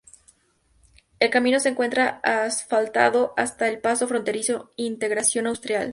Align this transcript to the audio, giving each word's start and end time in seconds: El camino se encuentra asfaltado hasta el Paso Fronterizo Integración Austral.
El 1.19 1.29
camino 1.29 1.59
se 1.59 1.69
encuentra 1.69 2.21
asfaltado 2.23 3.35
hasta 3.37 3.67
el 3.67 3.77
Paso 3.81 4.07
Fronterizo 4.07 4.71
Integración 4.75 5.45
Austral. 5.45 5.89